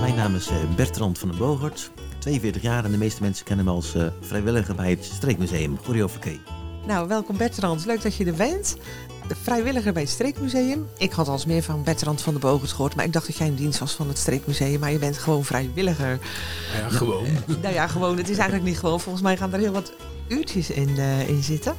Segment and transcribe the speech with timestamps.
[0.00, 3.64] Mijn naam is eh, Bertrand van den Bogert, 42 jaar en de meeste mensen kennen
[3.64, 6.40] me als eh, vrijwilliger bij het Streekmuseum Choreografie.
[6.86, 7.86] Nou, welkom Bertrand.
[7.86, 8.76] Leuk dat je er bent.
[9.42, 10.88] Vrijwilliger bij het Streekmuseum.
[10.98, 13.36] Ik had al eens meer van Bertrand van de Bogert gehoord, maar ik dacht dat
[13.36, 16.18] jij in dienst was van het Streekmuseum, maar je bent gewoon vrijwilliger.
[16.74, 17.26] Ja, gewoon.
[17.62, 18.16] Nou ja, gewoon.
[18.16, 19.00] Het is eigenlijk niet gewoon.
[19.00, 19.92] Volgens mij gaan er heel wat
[20.28, 21.74] uurtjes in, eh, in zitten.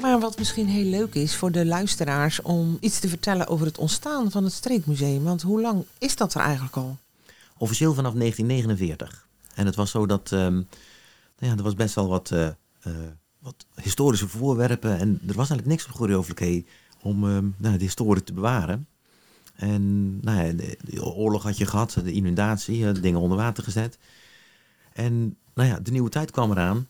[0.00, 3.78] Maar wat misschien heel leuk is voor de luisteraars om iets te vertellen over het
[3.78, 5.24] ontstaan van het Streekmuseum.
[5.24, 6.96] Want hoe lang is dat er eigenlijk al?
[7.58, 9.26] Officieel vanaf 1949.
[9.54, 10.64] En het was zo dat, ehm, nou
[11.38, 12.92] ja, er was best wel wat, eh, eh,
[13.44, 14.98] wat historische voorwerpen.
[14.98, 16.66] En er was eigenlijk niks op choreografie
[17.02, 18.88] om ehm, nou, de historie te bewaren.
[19.54, 23.64] En nou ja, de, de oorlog had je gehad, de inundatie, eh, dingen onder water
[23.64, 23.98] gezet.
[24.92, 26.88] En nou ja, de nieuwe tijd kwam eraan.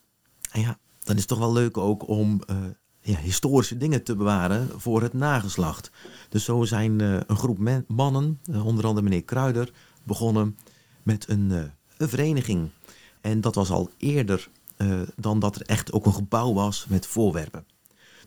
[0.51, 2.57] En ja, dan is het toch wel leuk ook om eh,
[3.01, 5.91] ja, historische dingen te bewaren voor het nageslacht.
[6.29, 10.59] Dus zo zijn eh, een groep mannen, onder andere meneer Kruider, begonnen
[11.03, 11.51] met een,
[11.97, 12.71] een vereniging.
[13.21, 14.49] En dat was al eerder
[14.91, 17.67] eh, dan dat er echt ook een gebouw was met voorwerpen.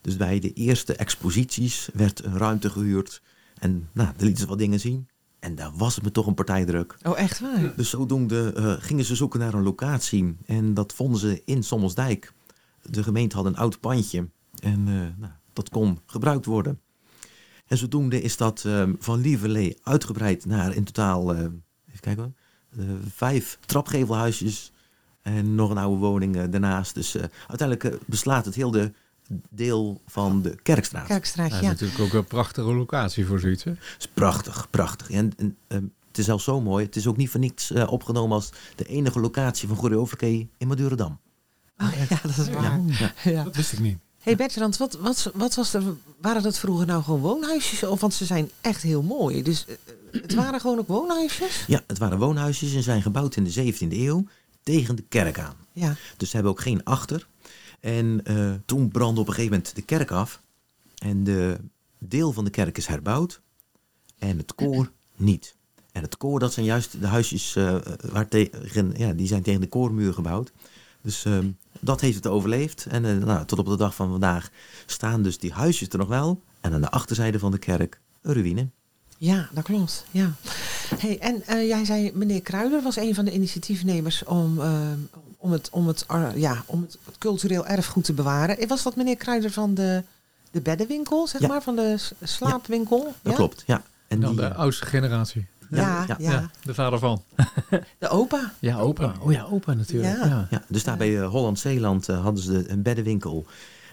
[0.02, 3.22] Dus bij de eerste exposities werd een ruimte gehuurd.
[3.60, 5.08] En nou, daar lieten ze wat dingen zien.
[5.40, 6.98] En daar was het me toch een partijdruk.
[7.04, 7.74] Oh, echt waar?
[7.76, 10.38] Dus zodoende eh, gingen ze zoeken naar een locatie.
[10.46, 12.34] En dat vonden ze in Sommelsdijk.
[12.82, 14.30] De gemeente had een oud pandje.
[14.60, 16.80] En eh, nou, dat kon gebruikt worden.
[17.66, 18.66] En zodoende is dat
[19.00, 21.64] van Lieverlee uitgebreid naar in totaal, even
[22.00, 22.36] kijken
[23.16, 24.72] vijf trapgevelhuisjes.
[25.36, 26.94] En nog een oude woning eh, daarnaast.
[26.94, 28.92] Dus eh, uiteindelijk eh, beslaat het heel de
[29.50, 31.08] deel van de Kerkstraat.
[31.08, 31.68] Kerkstraat, Ja, ja.
[31.68, 33.64] Natuurlijk ook een prachtige locatie voor zoiets.
[33.64, 33.72] Hè?
[33.72, 35.10] Het is prachtig, prachtig.
[35.10, 36.86] En, en ehm, het is zelfs zo mooi.
[36.86, 40.68] Het is ook niet voor niets eh, opgenomen als de enige locatie van choreografie in
[40.68, 41.20] Madurodam.
[41.78, 42.80] Oh, ja, dat is waar.
[43.24, 43.44] Ja.
[43.44, 43.98] Dat wist ik niet.
[44.22, 45.84] hey Bertrand, wat, wat, wat was er,
[46.22, 47.84] waren dat vroeger nou gewoon woonhuisjes?
[47.84, 49.44] Of, want ze zijn echt heel mooi.
[49.44, 49.76] Dus eh,
[50.22, 51.64] het waren gewoon ook woonhuisjes?
[51.68, 54.26] Ja, het waren woonhuisjes en zijn gebouwd in de 17e eeuw
[54.68, 55.56] tegen de kerk aan.
[55.74, 55.96] Ja.
[56.18, 57.28] Dus ze hebben ook geen achter.
[57.80, 60.42] En eh, toen brandde op een gegeven moment de kerk af.
[60.98, 61.58] En de
[61.98, 63.42] deel van de kerk is herbouwd.
[64.18, 65.56] En het koor niet.
[65.92, 67.78] En het koor, dat zijn juist de huisjes eh,
[68.12, 70.52] waar tegen, ja, die zijn tegen de koormuur gebouwd.
[71.02, 71.50] Dus ehm,
[71.80, 72.86] dat heeft het overleefd.
[72.86, 74.50] En eh, nou, tot op de dag van vandaag
[74.86, 76.42] staan dus die huisjes er nog wel.
[76.62, 78.70] En aan de achterzijde van de kerk een ruïne.
[79.18, 80.06] Ja, dat klopt.
[80.12, 80.32] Ja.
[80.98, 84.72] Hey, en eh, jij zei, meneer Kruider was een van de initiatiefnemers om, eh,
[85.38, 88.68] om, het, om, het, ar- ja, om het, cultureel erfgoed te bewaren.
[88.68, 90.04] Was dat meneer Kruider van de,
[90.52, 91.48] de beddenwinkel, zeg Ja.
[91.48, 93.04] maar, van de slaapwinkel?
[93.22, 93.38] Dat ja?
[93.38, 93.82] klopt, ja.
[94.08, 95.46] En Dan die, de oudste generatie.
[95.70, 97.22] Ja, ja, Ja, De vader van.
[98.00, 98.54] de opa.
[98.60, 99.14] Ja, opa.
[99.20, 100.18] Oh ja, opa natuurlijk.
[100.18, 100.26] Ja.
[100.26, 100.48] Ja.
[100.50, 103.46] Ja, dus daar bij eh, Holland-Zeeland eh, hadden ze een beddenwinkel.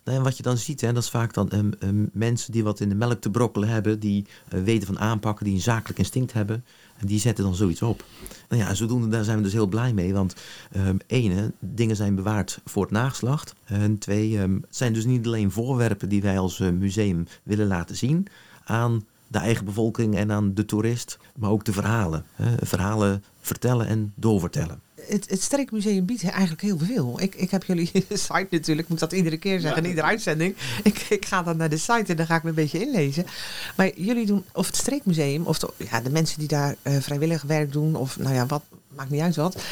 [0.04, 2.80] En wat je dan ziet, hè, dat is vaak dan ehm, ehm, mensen die wat
[2.80, 6.32] in de melk te brokkelen hebben, die eh, weten van aanpakken, die een zakelijk instinct
[6.32, 6.64] hebben.
[6.96, 8.04] En die zetten dan zoiets op.
[8.48, 10.12] Nou ja, en zodoende daar zijn we dus heel blij mee.
[10.12, 10.34] Want
[10.72, 13.54] ehm ene, dingen zijn bewaard voor het nageslacht.
[13.64, 17.96] En twee, het zijn dus niet alleen voorwerpen die wij als eh, museum willen laten
[17.96, 18.26] zien
[18.64, 21.18] aan de eigen bevolking en aan de toerist.
[21.36, 22.24] Maar ook de verhalen.
[22.32, 24.80] Hè, verhalen vertellen en doorvertellen.
[25.08, 27.20] Het, het Streekmuseum biedt eigenlijk heel veel.
[27.20, 30.56] Ik, ik heb jullie site natuurlijk, ik moet dat iedere keer zeggen, in iedere uitzending.
[30.82, 33.26] Ik, ik ga dan naar de site en dan ga ik me een beetje inlezen.
[33.76, 37.42] Maar jullie doen, of het Streekmuseum, of de, ja, de mensen die daar eh, vrijwillig
[37.42, 39.62] werk doen, of nou ja, wat, maakt niet uit wat.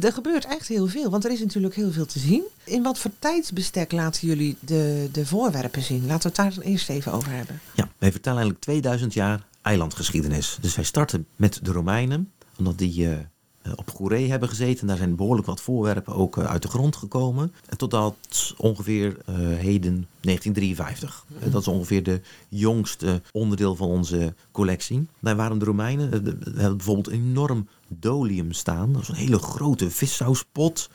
[0.00, 2.42] Er gebeurt echt heel veel, want er is natuurlijk heel veel te zien.
[2.64, 6.06] In wat voor tijdsbestek laten jullie de, de voorwerpen zien?
[6.06, 7.60] Laten we het daar dan eerst even over hebben.
[7.74, 10.58] Ja, wij vertellen eigenlijk 2000 jaar eilandgeschiedenis.
[10.60, 13.16] Dus wij starten met de Romeinen, omdat die eh,
[13.74, 14.86] op Goeree hebben gezeten.
[14.86, 17.52] Daar zijn behoorlijk wat voorwerpen ook eh, uit de grond gekomen.
[17.66, 18.16] En totdat
[18.56, 21.24] ongeveer eh, heden 1953.
[21.40, 25.06] Eh, dat is ongeveer de jongste onderdeel van onze collectie.
[25.20, 26.12] Daar waren de Romeinen.
[26.12, 28.92] eh, de- We hebben bijvoorbeeld een enorm dolium staan.
[28.92, 30.90] Dat is een hele grote vissauspot.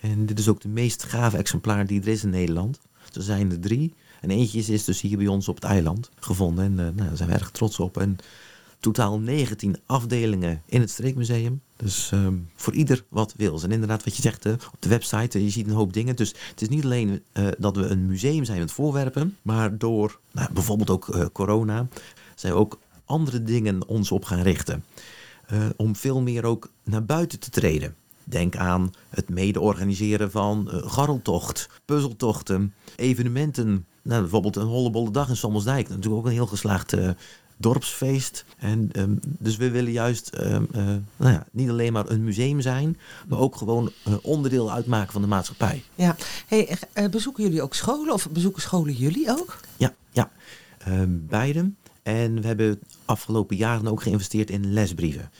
[0.00, 2.80] En dit is ook de meest gave exemplaar die er is in Nederland.
[3.12, 3.94] Er zijn er drie.
[4.20, 6.64] En eentje is- dus hier bij ons op het eiland gevonden.
[6.64, 7.96] En eh, nou, daar zijn we erg trots op.
[7.98, 8.16] En
[8.80, 11.60] totaal 19 afdelingen in het Streekmuseum.
[11.82, 13.62] Dus ehm, voor ieder wat wil.
[13.62, 16.16] En inderdaad, wat je zegt op de website, eh, je ziet een hoop dingen.
[16.16, 19.36] Dus het is niet alleen eh, dat we een museum zijn met voorwerpen.
[19.42, 21.88] Maar door nou, bijvoorbeeld ook eh, corona
[22.34, 24.84] zijn we ook andere dingen ons op gaan richten.
[25.76, 27.94] Om veel meer ook naar buiten te treden.
[28.24, 33.86] Denk aan het mede organiseren van garreltocht, puzzeltochten, evenementen.
[34.02, 35.88] Nou, bijvoorbeeld een hollebolle dag in Sommelsdijk.
[35.88, 36.96] Natuurlijk ook een heel geslaagd
[37.62, 38.44] dorpsfeest.
[38.58, 40.84] En, ehm, dus we willen juist ehm, eh,
[41.16, 42.98] nou ja, niet alleen maar een museum zijn,
[43.28, 45.82] maar ook gewoon eh, onderdeel uitmaken van de maatschappij.
[45.94, 46.16] Ja.
[46.46, 49.60] Hey, eh, bezoeken jullie ook scholen of bezoeken scholen jullie ook?
[49.76, 50.30] Ja, ja.
[50.78, 51.70] Ehm, beide.
[52.02, 55.30] En we hebben afgelopen jaren ook geïnvesteerd in lesbrieven.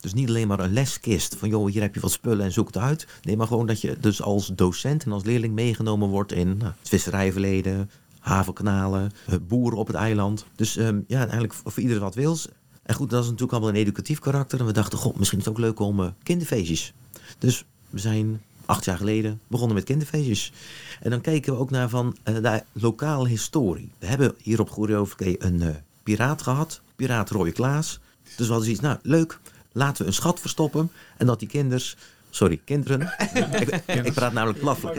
[0.00, 2.66] Dus niet alleen maar een leskist van joh, hier heb je wat spullen en zoek
[2.66, 3.06] het uit.
[3.22, 6.72] Nee, maar gewoon dat je dus als docent en als leerling meegenomen wordt in nou,
[6.78, 7.90] het visserijverleden,
[8.24, 10.46] havenkanalen, eh, boeren op het eiland.
[10.56, 12.48] Dus ehm, ja, eigenlijk voor ieder wat wils.
[12.82, 14.60] En goed, dat is natuurlijk allemaal een educatief karakter.
[14.60, 16.92] En we dachten, god, misschien is het ook leuk om eh, kinderfeestjes.
[17.38, 20.52] Dus we zijn acht jaar geleden begonnen met kinderfeestjes.
[21.00, 23.90] En dan keken we ook naar van eh, de lokale historie.
[23.98, 28.00] We hebben hier op Goeree Overkee een eh, piraat gehad, piraat Roy Klaas.
[28.22, 29.38] Dus we hadden zoiets, nou leuk,
[29.72, 30.90] laten we een schat verstoppen.
[31.16, 31.96] En dat die kinders,
[32.34, 33.00] sorry, kinderen.
[33.86, 34.78] ik, ik praat namelijk plat.
[34.82, 34.90] Ja,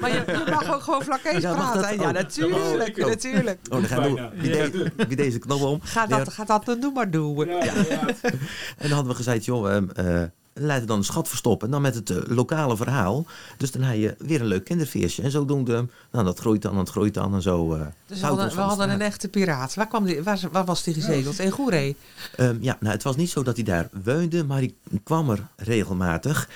[0.00, 2.00] maar je, je mag ook gewoon vlakkees Ja, praten.
[2.00, 3.06] Ja, natuurlijk, Oh.
[3.06, 3.58] natuurlijk.
[3.64, 5.80] Oh, dan gaan we wie, de- wie deze knop om.
[5.82, 7.48] Ga dat, ga dat dan doen maar doen.
[7.48, 10.22] En dan hadden we gezegd, joh, eh,
[10.52, 11.66] laten dan een schat verstoppen.
[11.66, 13.26] En dan met het eh, lokale verhaal.
[13.56, 15.22] Dus dan heb je weer een leuk kinderfeestje.
[15.22, 17.74] En zodoende, nou dat groeit dan, dat groeit dan en zo.
[17.74, 19.74] eh, Dus we hadden, we een echte piraat.
[19.74, 21.38] Waar, kwam die, waar, waar was die gezegeld?
[21.38, 21.96] In Goeree?
[22.36, 24.74] Ehm, ja, nou het was niet zo dat hij daar woonde, maar hij
[25.04, 26.48] kwam er regelmatig.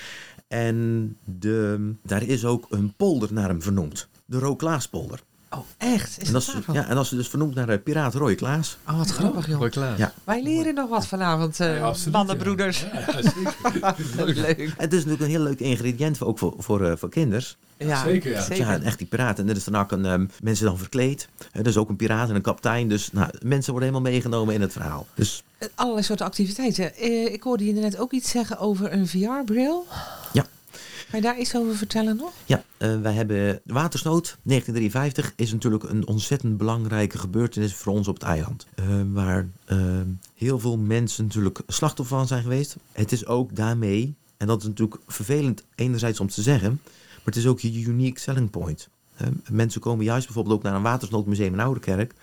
[0.47, 4.07] En de, daar is ook een polder naar hem vernoemd.
[4.25, 5.19] De Rookklaaspolder.
[5.55, 6.09] Oh, echt?
[6.09, 6.75] Is En dat dat, is, daarvan?
[6.75, 8.77] ja, en dat is dus vernoemd naar de piraat Roy Klaas.
[8.89, 9.57] Oh, wat grappig, joh.
[9.59, 9.97] Roy Klaas.
[9.97, 10.13] Ja.
[10.23, 12.79] Wij leren nog wat vanavond, eh Ja, absoluut, mannenbroeders.
[12.93, 14.35] Ja, ja, zeker.
[14.41, 14.57] Leuk.
[14.59, 17.57] En het is natuurlijk een heel leuk ingrediënt voor- ook voor, voor, eh, voor kinders.
[17.77, 18.45] Ja, Zeker, ja.
[18.55, 19.39] Ja, een echt die piraat.
[19.39, 21.27] En er is dan ook een, ehm, mensen dan verkleed.
[21.51, 22.89] Er is ook een piraat en een kapitein.
[22.89, 25.07] Dus nou, mensen worden helemaal meegenomen in het verhaal.
[25.15, 25.43] Dus
[25.75, 26.95] Allerlei soorten activiteiten.
[26.95, 29.85] Eh, ik hoorde je net ook iets zeggen over een VR-bril.
[30.33, 30.45] Ja.
[31.09, 32.31] Kan je daar iets over vertellen nog?
[32.45, 38.13] ja, eh, wij hebben watersnood 1953 is natuurlijk een ontzettend belangrijke gebeurtenis voor ons op
[38.13, 38.67] het eiland.
[38.75, 39.77] Eh, waar eh,
[40.35, 42.75] heel veel mensen natuurlijk slachtoffer van zijn geweest.
[42.91, 47.35] Het is ook daarmee, en dat is natuurlijk vervelend enerzijds om te zeggen, maar het
[47.35, 48.89] is ook je unique selling point.
[49.49, 52.13] Mensen komen juist bijvoorbeeld ook naar een watersnoodmuseum in Ouderkerk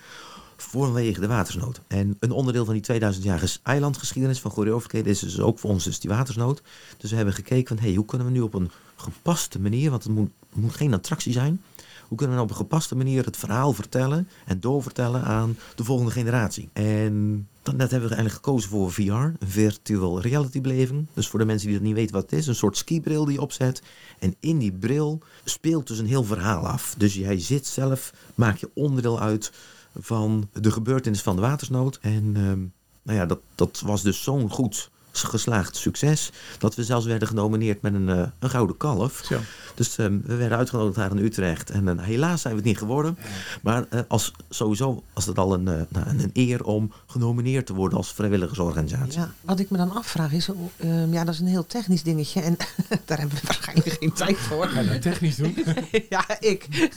[0.62, 1.80] vanwege de watersnood.
[1.86, 6.00] En een onderdeel van die 2000-jarige eilandgeschiedenis van Goeree is dus ook voor ons dus
[6.00, 6.62] die watersnood.
[6.96, 10.04] Dus we hebben gekeken van, hey, hoe kunnen we nu op een gepaste manier, want
[10.04, 10.30] het moet,
[10.74, 11.60] geen attractie zijn,
[12.08, 15.84] hoe kunnen we nou op een gepaste manier het verhaal vertellen en doorvertellen aan de
[15.84, 16.68] volgende generatie.
[16.72, 21.06] En dan, net hebben we eigenlijk gekozen voor VR, een virtual reality beleving.
[21.14, 23.34] Dus voor de mensen die dat niet weten wat het is, een soort skibril die
[23.34, 23.82] je opzet.
[24.18, 26.94] En in die bril speelt dus een heel verhaal af.
[26.98, 29.52] Dus jij zit zelf, maak je onderdeel uit
[29.98, 31.98] van de gebeurtenis van de watersnood.
[32.00, 32.60] En ehm,
[33.02, 36.30] nou ja, dat, dat was dus zo'n goed geslaagd succes.
[36.58, 39.22] Dat we zelfs werden genomineerd met een, eh, een gouden kalf.
[39.24, 39.38] Zo.
[39.74, 41.70] Dus ehm, we werden uitgenodigd daar in Utrecht.
[41.70, 43.18] En eh, helaas zijn we het niet geworden.
[43.62, 47.74] Maar eh, als, sowieso was het al een, eh, nou, een eer om genomineerd te
[47.74, 49.20] worden als vrijwilligersorganisatie.
[49.20, 52.40] Ja, wat ik me dan afvraag is, ehm, ja, dat is een heel technisch dingetje
[52.40, 52.56] en
[53.04, 54.68] daar hebben we waarschijnlijk geen tijd voor.
[54.68, 55.56] Ga je dat technisch doen?
[56.08, 56.88] ja, ik.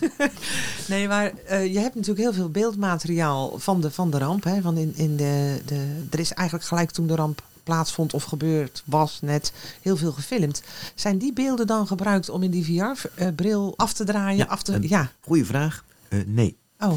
[0.87, 4.43] nee, maar eh, je hebt natuurlijk heel veel beeldmateriaal van de, van de ramp.
[4.43, 8.23] Hè, van in, in de, de, er is eigenlijk gelijk toen de ramp plaatsvond of
[8.23, 10.63] gebeurd was net heel veel gefilmd.
[10.95, 14.37] Zijn die beelden dan gebruikt om in die VR-bril af te draaien?
[14.37, 15.11] Ja, af te, ja.
[15.19, 15.83] Goeie vraag.
[16.09, 16.57] Eh, nee.
[16.79, 16.93] Oh,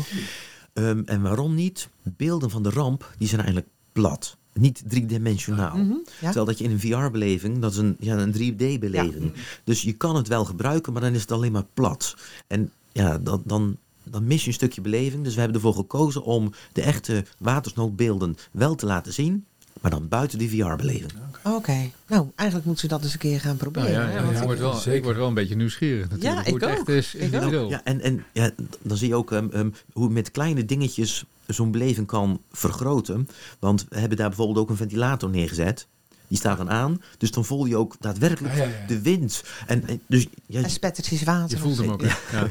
[0.73, 1.89] Ehm, en waarom niet?
[2.03, 4.37] Beelden van de ramp die zijn eigenlijk plat.
[4.53, 5.77] Niet driedimensionaal.
[5.77, 6.05] mhm, ja.
[6.21, 9.33] Terwijl dat je in een VR-beleving, dat is een, ja, een 3D-beleving.
[9.65, 12.17] Dus je kan het wel gebruiken, maar dan is het alleen maar plat.
[12.47, 15.25] En ja, dan, dan, dan mis je een stukje beleving.
[15.25, 19.45] Dus we hebben ervoor gekozen om de echte watersnoodbeelden wel te laten zien.
[19.81, 21.13] Maar dan buiten die VR-beleving.
[21.45, 21.91] Oké.
[22.07, 23.91] Nou, eigenlijk moeten ze dat eens een keer gaan Nou proberen.
[23.91, 24.95] ja, hè, ja, want ik, word wel, Zeker.
[24.99, 26.47] ik word wel een beetje nieuwsgierig natuurlijk.
[26.47, 27.71] Ja, hoe ik het echt is Ik ook.
[27.71, 28.51] Ja, en, en ja,
[28.83, 33.29] dan zie je ook ehm, hoe met kleine dingetjes zo'n beleving kan vergroten.
[33.59, 35.87] Want we hebben daar bijvoorbeeld ook een ventilator neergezet.
[36.29, 37.03] Die staat dan aan.
[37.19, 38.87] Dus dan voel je ook daadwerkelijk Ja, ja, ja.
[38.87, 39.43] de wind.
[39.67, 41.57] En, en dus, ja, En spettertjes water.
[41.57, 42.03] Je voelt hem ook.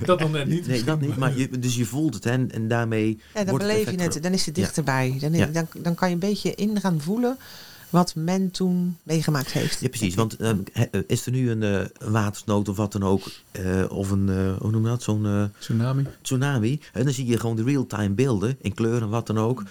[0.06, 0.68] Dat dan net niet.
[0.68, 1.18] Nee, dat niet.
[1.18, 2.24] Maar je, dus je voelt het.
[2.24, 4.24] Hè, en, en daarmee Ja, dan wordt beleef je effect het.
[4.24, 5.18] Dan is het dichterbij.
[5.20, 5.46] Dan, Ja.
[5.46, 7.38] dan, dan kan je een beetje in gaan voelen
[7.90, 9.80] wat men toen meegemaakt heeft.
[9.80, 10.16] Ja, precies.
[10.16, 13.84] Want ehm, eh, is er nu een eh, een watersnood of wat dan ook, eh,
[13.90, 16.06] of een, eh, hoe noem je dat, zo'n eh, Tsunami.
[16.22, 19.64] tsunami, en dan zie je gewoon de real-time beelden in kleur en wat dan ook.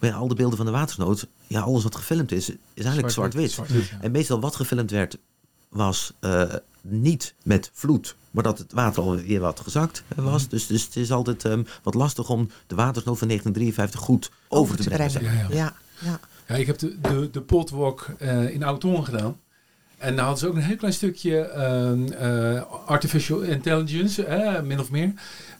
[0.00, 3.54] Ja, al de beelden van de watersnood, ja, alles wat gefilmd is, is eigenlijk zwart-wit.
[3.54, 3.62] Ja.
[4.00, 5.18] En meestal wat gefilmd werd,
[5.68, 6.42] was eh,
[6.80, 10.30] niet met vloed, maar dat het water alweer wat gezakt eh, Mhm.
[10.30, 10.48] was.
[10.48, 14.76] Dus, dus het is altijd ehm, wat lastig om de watersnood van 1953 goed over,
[14.76, 15.22] te brengen.
[15.22, 15.46] Ja, ja.
[15.50, 16.20] Ja, ja.
[16.48, 19.36] Ja, ik heb de, de, de potwalk eh, in Oud-Hoorn gedaan.
[19.98, 24.80] En dan hadden ze ook een heel klein stukje ehm, eh, artificial intelligence, eh, min
[24.80, 25.12] of meer.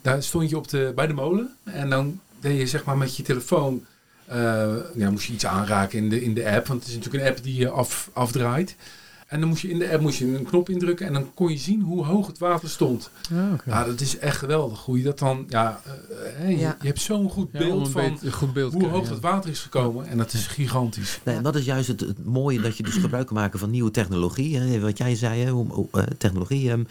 [0.02, 1.54] Daar stond je op de, bij de molen.
[1.64, 3.84] En dan deed je zeg maar met je telefoon...
[4.26, 6.66] eh, ja, moest je iets aanraken in de, in de app.
[6.66, 8.76] Want het is natuurlijk een app die je af, afdraait.
[9.26, 11.06] En dan moest je in de app moest je een knop indrukken.
[11.06, 13.10] En dan kon je zien hoe hoog het water stond.
[13.34, 13.70] Ja, oké.
[13.70, 14.80] Ja, dat is echt geweldig.
[14.84, 15.44] Hoe je dat dan...
[15.48, 15.92] Ja, eh,
[16.36, 16.76] hè, je, Ja.
[16.80, 19.10] je hebt zo'n goed beeld van beetje- een goed beeld hoe hoog ja.
[19.12, 20.06] het water is gekomen.
[20.06, 21.20] En dat is gigantisch.
[21.24, 23.70] Nee, en dat is juist het, het mooie dat je dus gebruik kan maken van
[23.70, 24.56] nieuwe technologie.
[24.58, 26.70] Hè, wat jij zei, hè, hoe, eh, technologie.
[26.70, 26.84] ehm,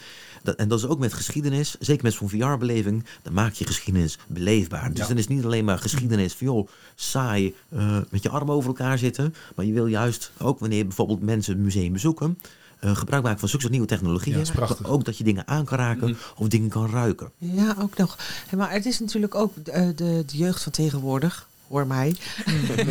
[0.46, 1.76] dat, en dat is ook met geschiedenis.
[1.80, 3.04] Zeker met zo'n VR-beleving.
[3.22, 4.88] Dan maak je geschiedenis beleefbaar.
[4.90, 5.06] Dus Ja.
[5.06, 8.68] dan is het niet alleen maar geschiedenis van joh, saai eh, met je armen over
[8.68, 9.34] elkaar zitten.
[9.56, 12.38] Maar je wil juist ook wanneer bijvoorbeeld mensen het museum bezoeken.
[12.80, 14.32] eh, gebruik maken van zulke soort nieuwe technologieën.
[14.32, 14.80] Ja, dat is prachtig.
[14.80, 16.18] Maar ook dat je dingen aan kan raken Mhm.
[16.36, 17.30] of dingen kan ruiken.
[17.38, 18.18] Ja, ook nog.
[18.56, 21.48] Maar het is natuurlijk ook eh, de, de jeugd van tegenwoordig.
[21.68, 22.16] Hoor mij.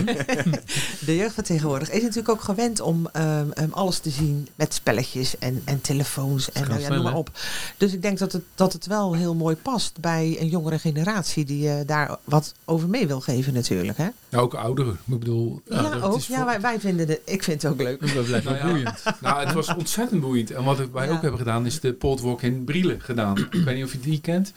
[1.06, 4.74] de jeugd van tegenwoordig is natuurlijk ook gewend om ehm, ehm, alles te zien met
[4.74, 7.30] spelletjes en, en telefoons en nou ja, noem maar op.
[7.78, 11.46] Dus ik denk dat het, dat het wel heel mooi past bij een jongere generatie
[11.46, 13.98] die eh, daar wat over mee wil geven natuurlijk.
[13.98, 14.08] Hè?
[14.30, 14.94] Ja, ook ouderen.
[14.94, 16.22] Ik bedoel, Ja, ook.
[16.22, 18.14] Ja, wij, wij vinden het, ik vind het ook leuk.
[18.14, 19.04] Dat blijft Nou boeiend.
[19.22, 20.52] Nou, het was ontzettend boeiend.
[20.52, 21.12] En wat wij Ja.
[21.14, 23.38] ook hebben gedaan, is de Poltwalk in Brielen gedaan.
[23.38, 24.52] Ik weet niet of je die kent.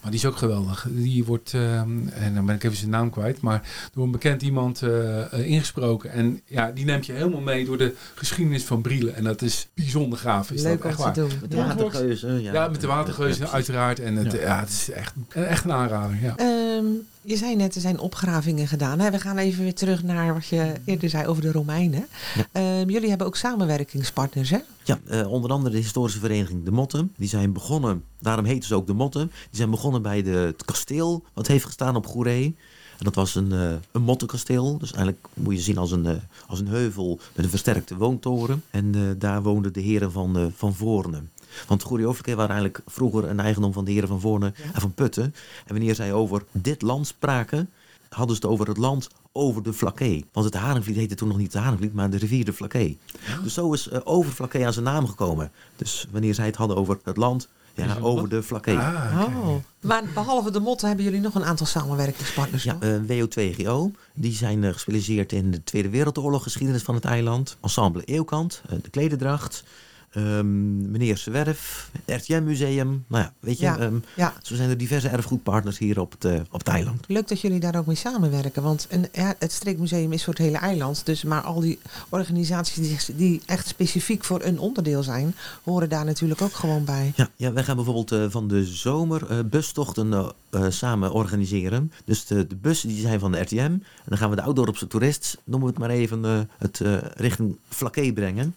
[0.00, 0.86] Maar die is ook geweldig.
[0.90, 3.62] Die wordt, ehm, en dan ben ik even zijn naam kwijt, maar
[3.94, 6.10] door een bekend iemand eh, eh, ingesproken.
[6.10, 9.14] En ja, die neemt je helemaal mee door de geschiedenis van Brielen.
[9.14, 10.50] En dat is bijzonder gaaf.
[10.50, 11.28] Is leuk dat om echt te waar.
[11.28, 11.38] doen.
[11.40, 11.66] Met de Ja.
[11.66, 12.42] watergeuzen.
[12.42, 14.00] Ja, met de watergeuzen Ja, uiteraard.
[14.00, 14.40] En het, Ja.
[14.40, 14.60] ja.
[14.60, 16.16] het is echt, echt een aanrader.
[16.22, 16.36] Ja.
[16.36, 16.84] Ehm,
[17.22, 18.98] je zei net, er zijn opgravingen gedaan.
[18.98, 19.10] Hè?
[19.10, 22.06] We gaan even weer terug naar wat je eerder zei over de Romeinen.
[22.34, 22.46] Ja.
[22.52, 24.58] Ehm, jullie hebben ook samenwerkingspartners, hè?
[24.84, 27.12] Ja, eh, onder andere de historische vereniging De Motten.
[27.16, 29.26] Die zijn begonnen, daarom heten ze ook De Motten.
[29.26, 32.56] Die zijn begonnen bij de, het kasteel wat heeft gestaan op Goeree.
[32.98, 34.78] En dat was een, eh een mottenkasteel.
[34.78, 36.14] Dus eigenlijk moet je zien als een, eh,
[36.46, 38.62] als een heuvel met een versterkte woontoren.
[38.70, 41.22] En daar woonden de heren van, van Voorne.
[41.66, 45.24] Want Overkee waren eigenlijk vroeger een eigendom van de heren van Voorne en van Putten.
[45.66, 47.70] En wanneer zij over dit land spraken,
[48.08, 50.24] hadden ze het over het land over de Vlakke.
[50.32, 52.96] Want het Haringvliet heette toen nog niet de Haringvliet, maar de rivier de Vlakke.
[53.42, 55.50] Dus zo is eh, over Vlakke aan zijn naam gekomen.
[55.76, 58.76] Dus wanneer zij het hadden over het land, ja, over de Vlakke.
[58.76, 59.22] Ah.
[59.26, 59.54] Oh.
[59.80, 62.62] Maar behalve de motten hebben jullie nog een aantal samenwerkingspartners.
[62.62, 63.90] Ja, eh, WO2GO.
[64.14, 67.56] Die zijn eh, gespecialiseerd in de Tweede Wereldoorlog geschiedenis van het eiland.
[67.60, 69.64] Ensemble Eeuwkant, de klededracht.
[70.10, 73.04] Ehm, meneer Zwerf, het RTM Museum.
[73.06, 73.78] Nou ja, weet je, Ja.
[73.78, 74.34] ehm, ja.
[74.42, 77.04] zo zijn er diverse erfgoedpartners hier op het, eh, op het eiland.
[77.08, 78.62] Leuk dat jullie daar ook mee samenwerken.
[78.62, 81.06] Want een, ja, het Streekmuseum is voor het hele eiland.
[81.06, 86.04] Dus, maar al die organisaties die, die echt specifiek voor een onderdeel zijn, horen daar
[86.04, 87.12] natuurlijk ook gewoon bij.
[87.16, 90.32] Ja, ja wij gaan bijvoorbeeld eh, van de zomer eh, bustochten
[90.68, 91.92] samen organiseren.
[92.04, 93.56] Dus de, de bussen die zijn van de RTM.
[93.58, 96.80] En dan gaan we de Oud-Dorpse toerist, noemen we het maar even, het
[97.16, 98.54] richting Vlakke brengen.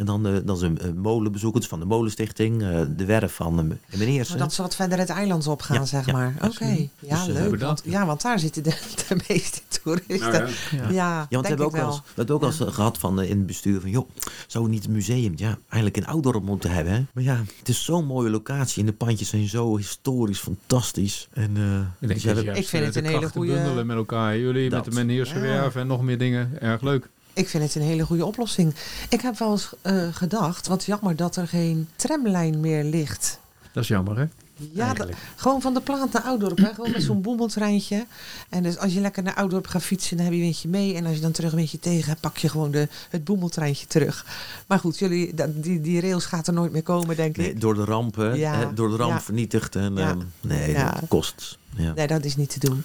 [0.00, 4.26] En dan, eh, dan een molenbezoekers van de Molenstichting, eh, de werf van uh, meneer.
[4.28, 6.32] Maar dat ze wat verder het eiland op gaan, Ja, zeg ja, maar.
[6.36, 6.88] Oké, absoluut.
[6.98, 7.60] ja, Dus, eh, leuk.
[7.60, 8.70] Want, ja, want daar zitten de,
[9.08, 10.48] de meeste toeristen.
[10.76, 11.26] Nou ja, ja.
[11.30, 11.94] Want we hebben ook ik wel wel.
[11.96, 13.90] eens, we hebben ook wel eens eh, gehad van, in het bestuur van...
[13.90, 14.08] joh,
[14.46, 16.92] zou we niet een museum ja, eigenlijk in Oudorp moeten hebben?
[16.92, 17.02] Hè?
[17.14, 21.28] Maar ja, het is zo'n mooie locatie en de pandjes zijn zo historisch fantastisch.
[21.32, 23.96] En, eh, Ik, denk dus juist, Ik vind het de een hele goede- bundelen met
[23.96, 24.38] elkaar.
[24.38, 24.84] Jullie Dat.
[24.84, 25.40] met de meneerse Ja.
[25.40, 26.60] werf en nog meer dingen.
[26.60, 27.08] Erg leuk.
[27.40, 28.74] Ik vind het een hele goede oplossing.
[29.08, 33.38] Ik heb wel eens eh, gedacht, wat jammer dat er geen tramlijn meer ligt.
[33.72, 34.24] Dat is jammer, hè?
[34.72, 34.94] Ja,
[35.36, 36.58] gewoon van de plaat naar Oudorp.
[36.58, 36.74] Hè?
[36.74, 38.06] Gewoon met zo'n boemeltreintje.
[38.48, 40.94] En dus als je lekker naar Oudorp gaat fietsen, dan heb je een windje mee.
[40.94, 43.86] En als je dan terug een windje tegen hebt, pak je gewoon de, het boemeltreintje
[43.86, 44.26] terug.
[44.66, 47.60] Maar goed, jullie, die, die rails gaat er nooit meer komen, denk nee, ik.
[47.60, 49.20] door de rampen, Ja, hè, door de ramp ja.
[49.20, 49.76] vernietigd.
[49.76, 50.08] En, Ja.
[50.10, 50.90] ehm, nee, Ja.
[51.00, 51.58] dat kost.
[51.76, 51.92] Ja.
[51.92, 52.84] Nee, dat is niet te doen.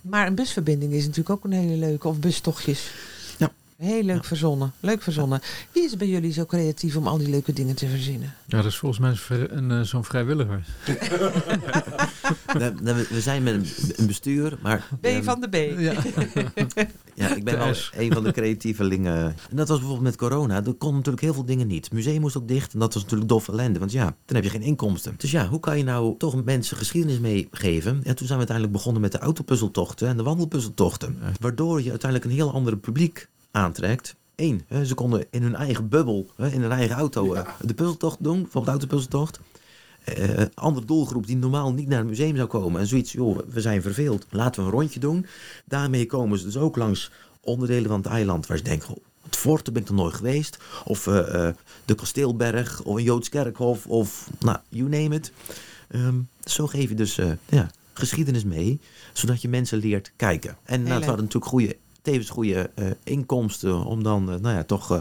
[0.00, 2.08] Maar een busverbinding is natuurlijk ook een hele leuke.
[2.08, 2.90] Of bustochtjes.
[3.78, 4.22] Heel leuk Ja.
[4.22, 4.72] verzonnen.
[4.80, 5.40] Leuk verzonnen.
[5.72, 8.34] Wie is bij jullie zo creatief om al die leuke dingen te verzinnen?
[8.46, 10.64] Ja, dat is volgens mij eh, zo'n vrijwilliger.
[13.10, 13.66] we, zijn met een,
[13.96, 14.88] een bestuur, maar...
[15.00, 15.54] B van de B.
[15.80, 15.92] Ja.
[17.14, 17.90] Ja, ik ben De wel S.
[17.96, 19.24] een van de creatievelingen.
[19.50, 20.64] En dat was bijvoorbeeld met corona.
[20.64, 21.84] Er kon natuurlijk heel veel dingen niet.
[21.84, 22.72] Het museum moest ook dicht.
[22.72, 23.78] En dat was natuurlijk doffe ellende.
[23.78, 25.14] Want ja, dan heb je geen inkomsten.
[25.16, 27.94] Dus ja, hoe kan je nou toch mensen geschiedenis meegeven?
[28.04, 31.18] En toen zijn we uiteindelijk begonnen met de autopuzzeltochten en de wandelpuzzeltochten.
[31.40, 34.14] Waardoor je uiteindelijk een heel ander publiek aantrekt.
[34.36, 37.44] Eén, hè, ze konden in hun eigen bubbel, hè, in hun eigen auto, Ja.
[37.46, 38.42] eh, de puzzeltocht doen.
[38.42, 39.40] Bijvoorbeeld de autopuzzeltocht.
[40.04, 42.80] Eh, andere doelgroep die normaal niet naar het museum zou komen.
[42.80, 44.26] En zoiets, joh, we zijn verveeld.
[44.30, 45.26] Laten we een rondje doen.
[45.64, 49.36] Daarmee komen ze dus ook langs onderdelen van het eiland waar ze denken, goh, het
[49.36, 50.58] fort, daar ben ik nog nooit geweest.
[50.84, 55.32] Of eh, eh, de kasteelberg, of een Joods kerkhof, of nou, you name it.
[55.88, 56.14] Ehm,
[56.44, 58.80] zo geef je dus eh, ja, geschiedenis mee,
[59.12, 60.56] zodat je mensen leert kijken.
[60.64, 60.96] En nou, leuk.
[60.98, 64.90] het waren natuurlijk goede, tevens goede eh, inkomsten om dan, eh, nou ja, toch...
[64.92, 65.00] eh,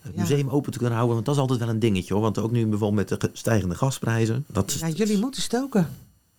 [0.00, 0.20] het Ja.
[0.20, 1.14] museum open te kunnen houden.
[1.14, 2.22] Want dat is altijd wel een dingetje hoor.
[2.22, 4.44] Want ook nu bijvoorbeeld met de ge- stijgende gasprijzen.
[4.46, 5.88] Dat Ja, jullie moeten stoken.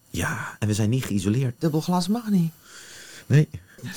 [0.09, 1.55] Ja, en we zijn niet geïsoleerd.
[1.59, 2.51] Dubbel glas mag niet.
[3.25, 3.47] Nee.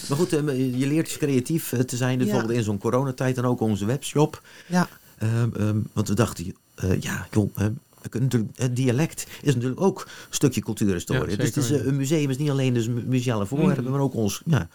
[0.09, 2.19] Maar goed, je leert creatief te zijn.
[2.19, 2.33] Dus Ja.
[2.33, 4.43] bijvoorbeeld in zo'n coronatijd en ook onze webshop.
[4.67, 4.89] Ja,
[5.19, 7.55] Ehm, ehm, want we dachten, eh, ja, joh,
[8.03, 11.31] we kunnen natuurlijk, het dialect is natuurlijk ook een stukje cultuurhistorie.
[11.31, 13.93] Ja, dus het is, een museum is niet alleen dus mu- museale voorwerpen, Mhm.
[13.93, 14.69] maar ook ons, ja,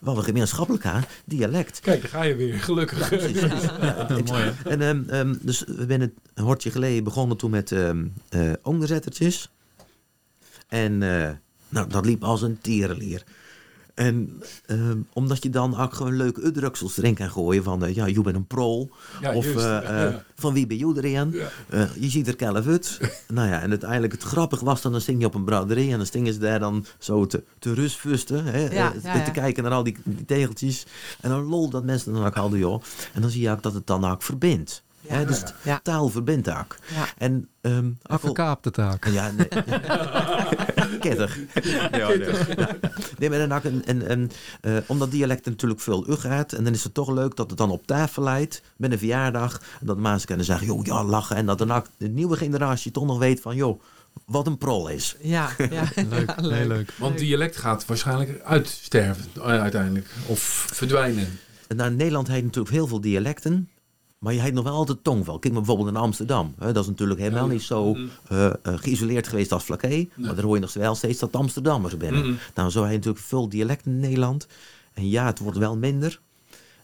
[0.00, 1.80] wel een gemeenschappelijk aan, dialect.
[1.80, 3.08] Kijk, daar ga je weer, gelukkig.
[3.08, 3.40] Precies.
[3.80, 4.70] Ja, ik- Mooi, hè?
[4.70, 9.50] En ehm, ehm, dus we zijn een hortje geleden begonnen toen met ehm eh, onderzettertjes.
[10.68, 11.30] En eh,
[11.68, 13.24] nou, dat liep als een tierenlier.
[14.00, 18.06] En ehm, omdat je dan ook gewoon leuke udruksels erin kan gooien van, eh, ja,
[18.06, 18.90] je bent een prol.
[19.20, 21.30] Ja, of eh, Ja, eh, van wie ben je erin?
[21.32, 21.48] Ja.
[21.68, 22.98] Eh, je ziet er kelf uit.
[23.28, 25.96] nou ja, en uiteindelijk het grappig was dan, dan sting je op een braderie en
[25.96, 28.44] dan stingen ze daar dan zo te, te rustfusten.
[28.44, 30.86] Hè, Ja, ja, te kijken naar al die, die tegeltjes.
[31.20, 32.82] En dan lol dat mensen dan ook hadden, joh.
[33.12, 34.82] En dan zie je ook dat het dan ook verbindt.
[35.00, 35.14] Ja.
[35.14, 35.52] Hè, dus Ja.
[35.62, 35.80] Ja.
[35.82, 36.76] taal verbindt ook.
[36.94, 37.04] ja.
[37.18, 39.06] En ehm wel- verkaapte taak.
[39.08, 39.48] ja, nee.
[41.00, 41.38] Kettig.
[43.18, 44.30] Nee, maar dan ook een, een, een,
[44.60, 46.52] eh, omdat dialect natuurlijk veel u gaat.
[46.52, 48.62] En dan is het toch leuk dat het dan op tafel leidt.
[48.76, 49.60] Met een verjaardag.
[49.80, 51.36] En dat mensen kunnen zeggen, joh, ja, lachen.
[51.36, 53.80] En dat dan ook de nieuwe generatie toch nog weet van, joh,
[54.24, 55.16] wat een prol is.
[55.20, 55.84] Ja, ja.
[56.08, 56.92] Leuk, Ja, heel leuk.
[56.98, 60.06] Want dialect gaat waarschijnlijk uitsterven eh, uiteindelijk.
[60.26, 61.38] Of verdwijnen.
[61.68, 63.68] En nou, in Nederland heet natuurlijk heel veel dialecten.
[64.20, 65.38] Maar je heet nog wel altijd tongval.
[65.38, 66.54] Kijk maar bijvoorbeeld in Amsterdam.
[66.58, 67.52] Hè, dat is natuurlijk helemaal Ja.
[67.52, 68.06] niet zo Mhm.
[68.28, 70.06] eh, eh, geïsoleerd geweest als Flaké.
[70.14, 72.20] Maar daar hoor je nog wel steeds dat Amsterdammers binnen.
[72.26, 72.34] Mhm.
[72.54, 74.46] Nou, zo heb je natuurlijk veel dialecten in Nederland.
[74.92, 76.20] En ja, het wordt wel minder.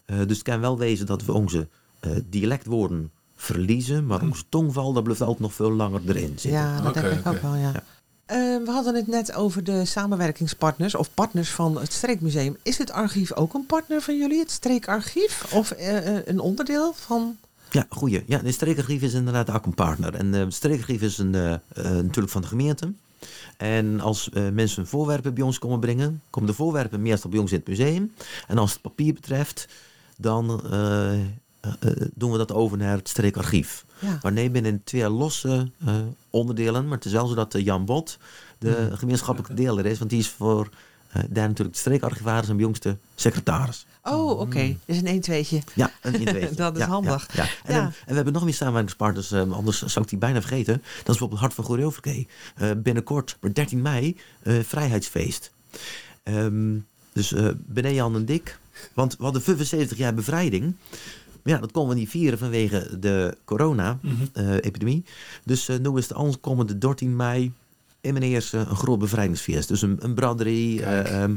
[0.05, 1.67] Eh, dus het kan wel wezen dat we onze
[1.99, 4.05] eh, dialectwoorden verliezen.
[4.05, 6.49] Maar onze tongval, dat blijft altijd nog veel langer erin zitten.
[6.51, 7.71] Ja, dat denk ik ook wel, ja.
[7.73, 7.83] Ja.
[8.27, 12.57] Eh, we hadden het net over de samenwerkingspartners of partners van het Streekmuseum.
[12.63, 15.53] Is het archief ook een partner van jullie, het Streekarchief?
[15.53, 17.37] Of eh, eh, een onderdeel van...
[17.71, 18.23] Ja, goeie.
[18.25, 20.15] Ja, de streekarchief is inderdaad ook een partner.
[20.15, 21.29] En het streekarchief is een,
[21.75, 22.91] natuurlijk van de gemeente.
[23.57, 27.57] En als mensen voorwerpen bij ons komen brengen, komen de voorwerpen meestal bij ons in
[27.57, 28.13] het museum.
[28.47, 29.67] En als het papier betreft,
[30.17, 30.61] dan
[32.13, 33.85] doen we dat over naar het streekarchief.
[33.99, 34.19] Ja.
[34.21, 35.95] Maar nee, binnen twee losse eh,
[36.29, 36.87] onderdelen.
[36.87, 38.17] Maar het is wel zo dat eh, Jan Bot
[38.59, 39.97] de gemeenschappelijke deler is.
[39.97, 40.69] Want die is voor
[41.11, 43.85] eh, daar natuurlijk de streekarchivaris en de secretaris.
[44.03, 44.77] Oh, oké.
[44.85, 45.43] Dus een 1 2
[45.75, 46.55] Ja, een tweetje.
[46.55, 47.27] Dat is Ja, handig.
[47.35, 47.49] Ja, ja.
[47.63, 47.81] En, Ja.
[47.81, 50.73] dan- en we hebben nog meer samenwerkingspartners, eh, anders zou ik die bijna vergeten.
[50.73, 55.51] Dat is bijvoorbeeld Hart van Goeree Eh binnenkort, maar 13 mei, eh, Vrijheidsfeest.
[56.23, 56.75] Ehm,
[57.13, 58.59] dus eh Bené Jan en Dick.
[58.93, 60.75] Want we hadden 75 jaar bevrijding.
[61.47, 65.03] Ja, dat konden we niet vieren vanwege de corona-epidemie.
[65.43, 67.53] dus eh, nu is de aankomende 13 mei
[68.01, 69.67] in meneer een groot bevrijdingsfeest.
[69.67, 70.83] Dus een, een braderie.
[70.83, 71.31] Eh, ehm,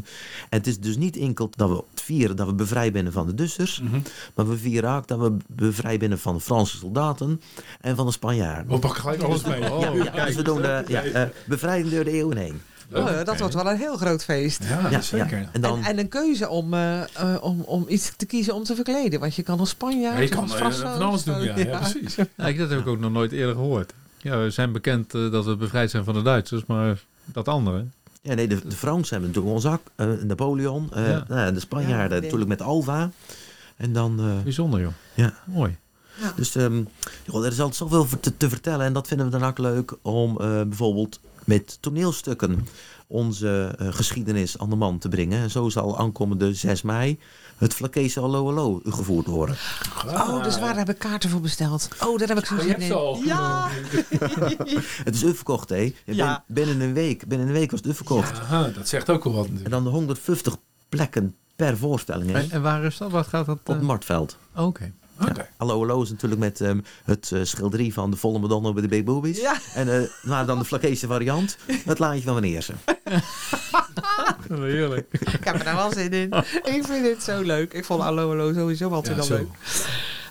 [0.49, 3.27] en het is dus niet enkel dat we het vieren dat we bevrijd binnen van
[3.27, 3.81] de Duitsers.
[3.81, 4.01] Mhm.
[4.35, 7.41] Maar we vieren ook dat we bevrijd binnen van de Franse soldaten
[7.81, 8.73] en van de Spanjaarden.
[8.73, 9.73] We pakken gelijk alles mee.
[9.73, 12.61] Oh, ja, ja, dus we doen de ja, eh, bevrijding door de eeuwen heen.
[12.93, 14.65] Oh, ja, dat wordt wel een heel groot feest.
[14.65, 15.39] Ja, ja, zeker.
[15.39, 15.49] ja.
[15.53, 18.65] En dan, En, en een keuze om, eh, eh, om, om iets te kiezen om
[18.65, 19.21] te verkleden.
[19.21, 20.17] Want je kan als Spanjaard...
[20.17, 21.65] Ja, je kan als eh, van alles doen, ja, ja.
[21.67, 21.79] ja.
[21.79, 22.15] precies.
[22.37, 23.93] Ja, ik- dat heb ik ook nog nooit eerder gehoord.
[24.23, 27.85] Ja, we zijn bekend dat we bevrijd zijn van de Duitsers, maar dat andere.
[28.23, 30.89] ja, nee, de, de Fransen hebben natuurlijk eh, Napoleon.
[30.93, 31.25] eh, Ja.
[31.29, 33.11] nou ja, de Spanjaarden Ja, natuurlijk met Alva.
[33.77, 34.93] En dan, eh, Bijzonder, joh.
[35.15, 35.35] Ja.
[35.45, 35.77] Mooi.
[36.37, 36.83] dus ehm,
[37.25, 38.87] joh, er is altijd zoveel te, te vertellen.
[38.87, 41.21] En dat vinden we dan ook leuk om eh, bijvoorbeeld
[41.51, 42.67] met toneelstukken
[43.07, 45.43] onze eh, geschiedenis aan de man te brengen.
[45.43, 47.19] En zo zal aankomende 6 mei
[47.57, 49.57] het Flakese Allo Allo gevoerd worden.
[50.07, 51.89] Oh, dus waar heb ik kaarten voor besteld?
[52.01, 52.89] Oh, daar heb ik zo'n je zin hebt in.
[52.89, 53.23] ze al.
[53.25, 53.69] Ja!
[55.07, 55.95] Het is uitverkocht, hè?
[56.05, 56.45] Ja.
[56.47, 57.27] Binnen een week.
[57.27, 58.41] Binnen een week was het uitverkocht.
[58.41, 60.57] Aha, dat zegt ook al wat En dan 150
[60.89, 62.39] plekken per voorstelling, hè?
[62.39, 63.11] En, en waar is dat?
[63.11, 63.59] Wat gaat dat?
[63.59, 63.75] Op eh?
[63.75, 64.37] het Marktveld.
[65.21, 65.31] Oké.
[65.31, 65.49] Oké.
[65.57, 68.89] Allo Allo is natuurlijk met ehm, het eh, schilderie van de volle Madonna bij de
[68.89, 69.41] Big Boobies.
[69.41, 69.55] Ja.
[69.75, 72.77] En eh, maar dan de Flakese variant, het laantje van Van Eersen.
[74.49, 75.07] Heerlijk.
[75.21, 76.33] Ik heb er nou wel zin in.
[76.65, 77.73] Ik vind het zo leuk.
[77.73, 79.35] Ik vond Allo Allo sowieso altijd Ja, al zo.
[79.35, 79.49] leuk.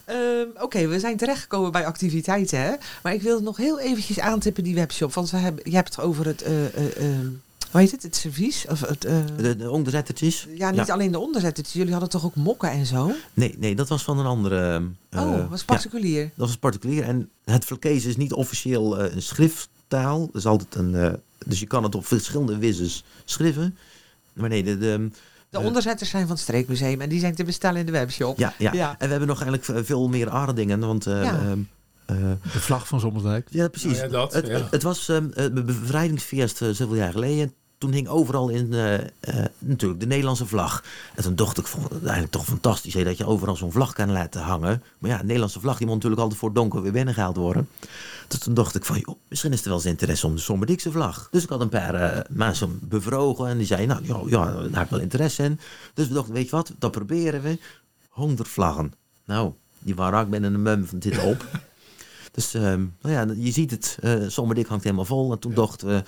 [0.05, 2.71] Ehm, Oké, we zijn terechtgekomen bij activiteiten, hè?
[3.03, 5.13] Maar ik wil nog heel eventjes aantippen die webshop.
[5.13, 7.27] Want we hebben, je hebt het over het, eh, eh, ehm,
[7.71, 8.65] hoe heet het, het servies?
[8.69, 10.47] Of het, eh, De, de onderzettertjes.
[10.55, 10.93] ja, niet Ja.
[10.93, 11.73] alleen de onderzetters.
[11.73, 13.11] Jullie hadden toch ook mokken en zo?
[13.33, 14.81] Nee, nee, dat was van een andere...
[15.09, 16.23] eh, oh, was ja, particulier.
[16.35, 17.03] dat was particulier.
[17.03, 20.25] En het Flakese is niet officieel eh, een schrifttaal.
[20.25, 20.95] Dat is altijd een...
[20.95, 21.13] eh,
[21.45, 23.77] dus je kan het op verschillende wijzes schrijven.
[24.33, 25.09] Maar nee, de, de,
[25.49, 28.37] De onderzetters zijn van het Streekmuseum en die zijn te bestellen in de webshop.
[28.37, 28.89] ja, ja, Ja.
[28.91, 30.79] En we hebben nog eigenlijk veel meer aardige dingen.
[30.79, 31.33] Want eh, Ja.
[31.39, 31.59] ehm,
[32.05, 32.15] eh,
[32.53, 33.47] De vlag van Sommersdijk.
[33.51, 33.97] ja, precies.
[33.97, 34.53] Ja, dat, het, ja.
[34.53, 37.53] het, het was het bevrijdingsfeest zoveel jaar geleden.
[37.79, 40.83] Toen hing overal in eh, eh, natuurlijk de Nederlandse vlag.
[41.15, 43.93] En toen dacht ik, vond het eigenlijk toch fantastisch hè, dat je overal zo'n vlag
[43.93, 44.83] kan laten hangen.
[44.97, 47.69] Maar ja, de Nederlandse vlag die moet natuurlijk altijd voor donker weer binnengehaald worden.
[48.27, 50.91] Dus toen dacht ik van, joh, misschien is er wel eens interesse om de Sommerdikse
[50.91, 51.27] vlag.
[51.31, 54.69] Dus ik had een paar eh, mensen bevrogen en die zeiden, nou ja, ja, daar
[54.71, 55.59] heb ik wel interesse in.
[55.93, 57.59] Dus we dachten, weet je wat, dat proberen we.
[58.09, 58.93] 100 vlaggen.
[59.25, 61.45] Nou, die waren ook binnen een mum van dit op.
[62.31, 65.31] dus ehm, nou ja, je ziet het, Sommerdik hangt helemaal vol.
[65.31, 66.03] En toen dachten we,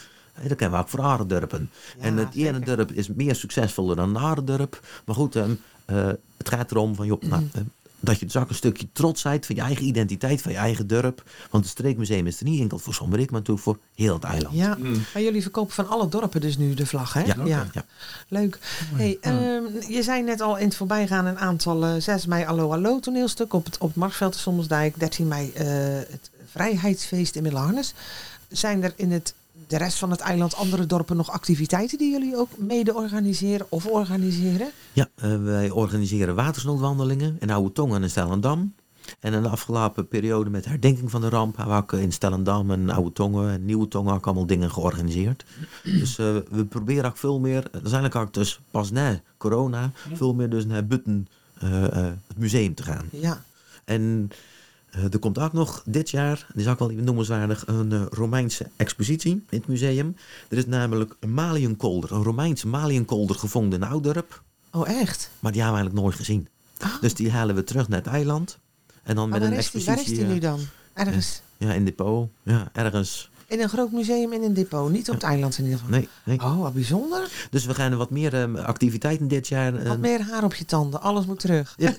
[0.47, 1.69] dat kennen we ook voor Arendurpen.
[1.97, 4.79] Ja, en het ene dorp is meer succesvoller dan een Arendurp.
[5.05, 5.51] Maar goed, ehm,
[5.85, 7.61] eh, het gaat erom van, joh, nou, eh,
[8.03, 11.23] dat je dus ook een stukje trotsheid van je eigen identiteit, van je eigen dorp.
[11.49, 14.55] Want het streekmuseum is er niet enkel voor Sommerik, maar natuurlijk voor heel het eiland.
[14.55, 15.03] Ja, Mm.
[15.13, 17.21] maar jullie verkopen van alle dorpen dus nu de vlag, hè?
[17.21, 17.35] Ja,
[17.73, 17.85] ja.
[18.27, 18.59] Leuk.
[18.95, 22.71] Hey, ehm, je zei net al in het voorbijgaan een aantal eh 6 mei Allo
[22.71, 24.99] Allo toneelstuk op het, op het Marsveld in Sommelsdijk.
[24.99, 25.65] 13 mei eh,
[26.09, 27.93] het Vrijheidsfeest in Middelharnis.
[28.49, 29.33] Zijn er in het,
[29.71, 33.86] de rest van het eiland andere dorpen nog activiteiten die jullie ook mede organiseren of
[33.86, 34.71] organiseren?
[34.93, 38.73] Ja, eh, wij organiseren watersnoodwandelingen in Oude Tongen en Stellendam.
[39.19, 42.71] En in de afgelopen periode met herdenking van de ramp hebben we ook in Stellendam
[42.71, 45.45] en Oude Tongen en Nieuwe Tongen ook allemaal dingen georganiseerd.
[45.84, 49.91] Dus eh, we proberen ook veel meer, dat is eigenlijk ook dus pas na corona,
[50.13, 51.27] veel meer dus naar Butten,
[51.60, 51.69] eh,
[52.27, 53.05] het museum te gaan.
[53.12, 53.43] Ja.
[53.86, 54.29] En
[55.12, 58.67] er komt ook nog dit jaar, die is ook wel even noemenswaardig, een eh, Romeinse
[58.75, 60.15] expositie in het museum.
[60.49, 64.41] Er is namelijk een maliënkolder, een Romeinse maliënkolder gevonden in Oudorp.
[64.71, 65.30] Oh, echt?
[65.39, 66.47] Maar die hebben we eigenlijk nooit gezien.
[66.77, 67.01] Ah.
[67.01, 68.58] Dus die halen we terug naar het eiland.
[69.04, 70.25] En dan Maar met waar, een is die, waar is expositie.
[70.27, 70.60] die nu eh, dan?
[70.93, 72.30] Ergens Ja, in depot.
[72.43, 73.30] Ja, ergens.
[73.51, 74.89] In een groot museum in een depot.
[74.91, 75.93] Niet op het eiland in ieder geval.
[75.97, 76.39] Nee, nee.
[76.39, 77.29] Oh, wat bijzonder.
[77.49, 79.75] Dus we gaan er wat meer eh, activiteiten dit jaar.
[79.75, 81.01] eh, Wat meer haar op je tanden.
[81.01, 81.73] Alles moet terug.
[81.77, 81.89] Ja.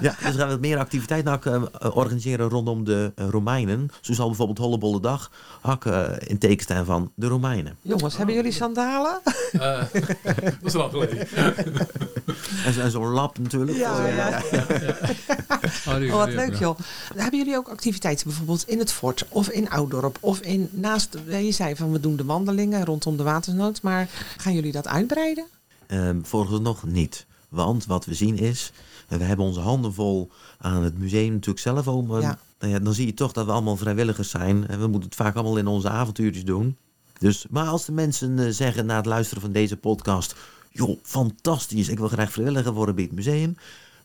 [0.00, 1.62] ja, dus we gaan wat meer activiteiten ook, eh,
[1.96, 3.90] organiseren rondom de eh, Romeinen.
[4.00, 5.30] Zo zal bijvoorbeeld Hollebolle Dag
[5.62, 7.76] ook eh, in teken staan van de Romeinen.
[7.82, 9.20] Jongens, hebben jullie sandalen?
[9.52, 9.60] Eh,
[9.92, 11.26] dat is lang geleden.
[12.64, 13.78] En, zo- en zo'n lab natuurlijk.
[13.78, 14.42] Ja, Eh, ja.
[15.88, 16.78] Oh, Oh, wat leuk joh.
[17.14, 21.44] Hebben jullie ook activiteiten bijvoorbeeld in het fort of in Oudorp of in naast, eh,
[21.44, 25.44] je zei van we doen de wandelingen rondom de watersnood, maar gaan jullie dat uitbreiden?
[25.86, 27.26] Ehm, volgens nog niet.
[27.48, 28.72] Want wat we zien is,
[29.08, 32.14] we hebben onze handen vol aan het museum natuurlijk zelf om.
[32.16, 32.38] eh, Ja.
[32.58, 34.66] nou ja, dan zie je toch dat we allemaal vrijwilligers zijn.
[34.68, 36.76] En we moeten het vaak allemaal in onze avontuurtjes doen.
[37.18, 40.34] Dus, maar als de mensen eh, zeggen na het luisteren van deze podcast...
[40.70, 43.56] joh, fantastisch, ik wil graag vrijwilliger worden bij het museum...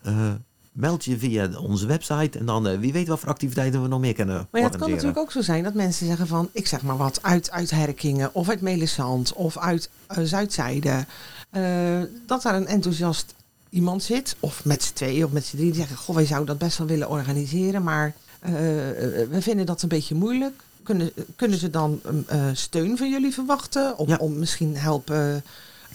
[0.01, 0.31] eh,
[0.71, 3.99] meld je via onze website en dan eh, wie weet wat voor activiteiten we nog
[3.99, 6.67] meer kunnen Maar ja, het kan natuurlijk ook zo zijn dat mensen zeggen van ik
[6.67, 11.05] zeg maar wat uit, uit Herkingen of uit Melisand of uit eh, Zuidzijde.
[11.49, 13.33] eh, dat daar een enthousiast
[13.69, 16.47] iemand zit of met z'n tweeën of met z'n drieën die zeggen goh wij zouden
[16.47, 20.63] dat best wel willen organiseren maar we vinden dat een beetje moeilijk.
[20.83, 23.97] Kunnen, kunnen ze dan um, eh, steun van jullie verwachten?
[23.97, 24.15] Om, Ja.
[24.17, 25.43] om misschien helpen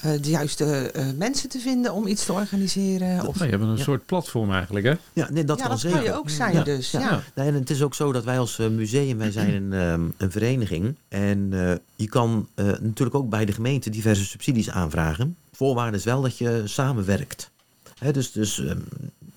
[0.01, 3.27] de juiste eh, mensen te vinden om iets te organiseren?
[3.27, 3.83] Of, Nou, je hebt een Ja.
[3.83, 4.93] soort platform eigenlijk, hè?
[5.13, 5.97] Ja, nee, dat ja, kan dat zeker.
[5.97, 6.91] kan je ook zijn Ja, dus.
[6.91, 7.23] ja.
[7.35, 10.01] Nee, en het is ook zo dat wij als eh, museum, wij zijn een, ehm,
[10.17, 10.95] een vereniging.
[11.07, 15.35] En eh, je kan eh, natuurlijk ook bij de gemeente diverse subsidies aanvragen.
[15.51, 17.49] Voorwaarde is wel dat je samenwerkt.
[17.97, 18.77] Hè, dus dus ehm,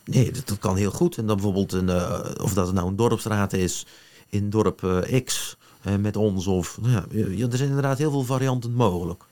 [0.05, 1.16] nee, dat, dat kan heel goed.
[1.16, 3.87] En dan bijvoorbeeld, een, eh, of dat het nou een dorpsraad is
[4.29, 6.46] in dorp eh, X eh, met ons.
[6.46, 7.05] Of, nou ja,
[7.51, 9.23] er zijn inderdaad heel veel varianten mogelijk.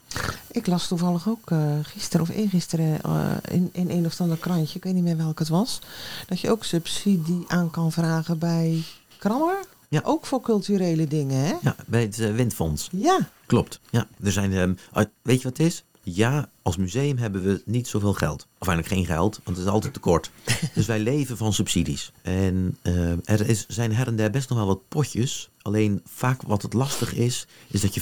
[0.50, 4.76] Ik las toevallig ook eh, gisteren of eergisteren eh, in, in een of ander krantje,
[4.76, 5.80] ik weet niet meer welk het was,
[6.26, 8.82] dat je ook subsidie aan kan vragen bij
[9.18, 9.64] Krammer.
[9.88, 10.00] Ja.
[10.04, 11.54] Ook voor culturele dingen, hè?
[11.60, 12.88] Ja, bij het eh, Windfonds.
[12.92, 13.28] Ja.
[13.46, 13.80] Klopt.
[13.90, 14.74] Ja, er zijn, ehm,
[15.22, 15.84] weet je wat het is?
[16.14, 18.46] Ja, als museum hebben we niet zoveel geld.
[18.58, 20.30] Of eigenlijk geen geld, want het is altijd tekort.
[20.74, 22.12] dus wij leven van subsidies.
[22.22, 25.48] En eh, er is, zijn her en der best nog wel wat potjes.
[25.62, 28.00] Alleen vaak wat het lastig is, is dat je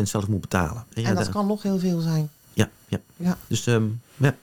[0.00, 0.84] 50% zelf moet betalen.
[0.94, 2.30] En ja, en dat da- kan nog heel veel zijn.
[2.52, 2.98] ja, ja.
[3.16, 3.38] Ja.
[3.46, 3.84] Dus ehm,
[4.16, 4.36] ja,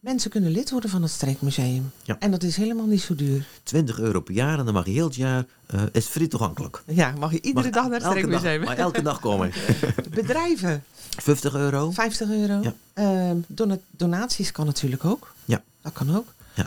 [0.00, 1.90] Mensen kunnen lid worden van het Streekmuseum.
[2.02, 2.16] Ja.
[2.18, 3.46] En dat is helemaal niet zo duur.
[3.62, 6.82] 20 euro per jaar en dan mag je heel het jaar, eh is vrij toegankelijk.
[6.86, 8.60] Ja, mag je iedere Mag dag naar het dag- Streekmuseum.
[8.64, 9.52] Maar elke dag komen.
[10.14, 10.84] Bedrijven,
[11.16, 11.90] 50 euro.
[11.90, 12.60] 50 euro.
[12.62, 12.74] Ja.
[12.92, 15.32] Ehm, dona- donaties kan natuurlijk ook.
[15.44, 15.62] Ja.
[15.82, 16.26] Dat kan ook.
[16.54, 16.66] Ja.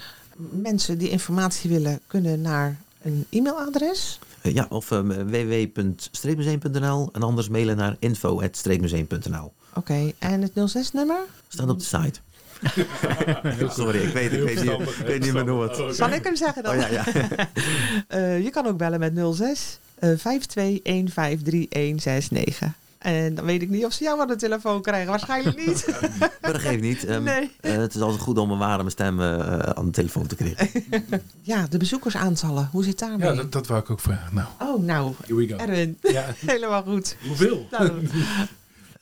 [0.51, 4.19] Mensen die informatie willen, kunnen naar een e-mailadres.
[4.41, 9.53] Eh, ja, of um, www.streekmuseum.nl en anders mailen naar info.streekmuseum.nl.
[9.73, 11.19] Oké, en het 06-nummer?
[11.47, 12.19] Staat op de site.
[13.69, 15.95] Sorry, ik weet, ik weet, niet, ik weet niet meer hoe het.
[15.95, 16.75] Zal ik hem zeggen dan?
[16.75, 17.03] Oh ja, ja.
[18.07, 20.13] Eh, je kan ook bellen met 06 eh 52153169.
[22.97, 25.09] En dan weet ik niet of ze jou aan de telefoon krijgen.
[25.09, 25.87] Waarschijnlijk niet.
[26.19, 27.05] Maar dat geeft niet.
[27.05, 27.51] Ehm, Nee.
[27.61, 30.83] eh, het is altijd goed om een warme stem eh, aan de telefoon te krijgen.
[31.41, 32.69] Ja, de bezoekersaantallen.
[32.71, 33.29] Hoe zit daarmee?
[33.29, 34.35] Ja, dat, dat wou ik ook vragen.
[34.35, 35.55] Nou, Oh, nou, here we go.
[35.55, 35.97] Erwin.
[36.01, 36.25] Ja.
[36.45, 37.15] Helemaal goed.
[37.27, 37.67] Hoeveel?
[37.71, 37.91] Nou,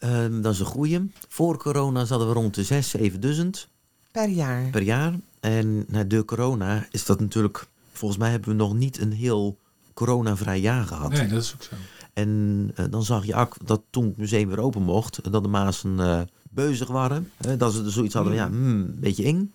[0.02, 1.12] ehm, dat is een goeie.
[1.28, 3.68] Voor corona zaten we rond de 6, 7000
[4.12, 4.70] Per jaar.
[4.70, 5.14] per jaar.
[5.40, 7.68] En na de corona is dat natuurlijk...
[7.92, 9.58] Volgens mij hebben we nog niet een heel
[9.94, 11.12] coronavrij jaar gehad.
[11.12, 11.76] Nee, dat is ook zo.
[12.14, 15.50] En eh, dan zag je ook dat toen het museum weer open mocht, dat de
[15.50, 17.32] Maasen eh beuzig waren.
[17.38, 19.54] Hè, dat ze er zoiets hadden, van, ja, hmm, een beetje eng.